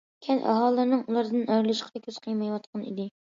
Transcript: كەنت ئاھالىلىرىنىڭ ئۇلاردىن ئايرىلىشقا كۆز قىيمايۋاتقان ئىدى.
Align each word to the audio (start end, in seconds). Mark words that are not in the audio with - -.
كەنت 0.27 0.45
ئاھالىلىرىنىڭ 0.53 1.03
ئۇلاردىن 1.11 1.43
ئايرىلىشقا 1.49 2.03
كۆز 2.09 2.19
قىيمايۋاتقان 2.25 2.89
ئىدى. 2.89 3.09